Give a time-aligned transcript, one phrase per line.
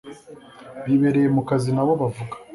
[0.85, 2.35] bibereye mukazinabo bavuga